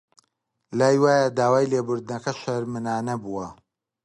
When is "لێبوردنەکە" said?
1.71-2.31